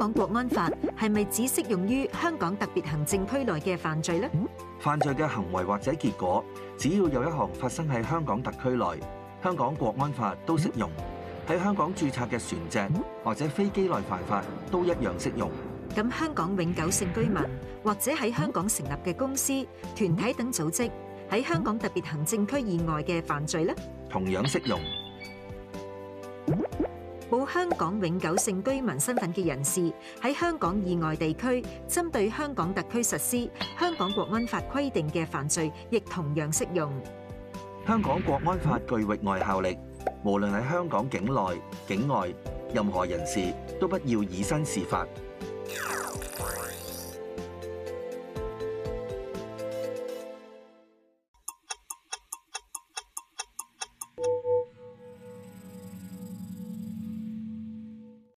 [0.00, 0.66] 港国安法
[0.98, 4.26] 系咪只适用于香港特别行政区内嘅犯罪呢？
[4.78, 6.42] 犯罪嘅行为或者结果，
[6.78, 8.86] 只要有一项发生喺香港特区内，
[9.44, 10.90] 香港国安法都适用。
[11.46, 12.58] 喺香港注册嘅船
[12.88, 15.50] 只或者飞机内犯法都一样适用。
[15.94, 17.34] 咁香港永久性居民
[17.84, 19.52] 或者喺香港成立嘅公司、
[19.94, 20.90] 团体等组织
[21.30, 23.74] 喺香港特别行政区以外嘅犯罪呢？
[24.08, 24.80] 同样适用。
[27.30, 29.80] 冇香港永久性居民身份嘅人士
[30.20, 33.36] 喺香港以外地区，针对香港特区实施
[33.78, 36.92] 《香港国安法》规定嘅犯罪，亦同样适用。
[37.86, 39.78] 香港国安法具域外效力，
[40.24, 41.48] 无论喺香港境内、
[41.86, 42.28] 境外，
[42.74, 45.06] 任何人士都不要以身试法。